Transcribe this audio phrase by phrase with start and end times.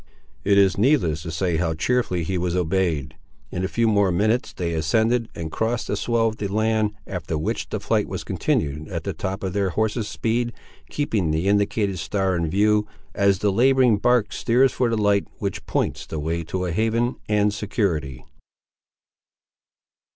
[0.43, 3.15] It is needless to say how cheerfully he was obeyed.
[3.51, 7.37] In a few more minutes they ascended and crossed a swell of the land, after
[7.37, 10.53] which the flight was continued at the top of their horses' speed,
[10.89, 15.67] keeping the indicated star in view, as the labouring bark steers for the light which
[15.67, 18.25] points the way to a haven and security.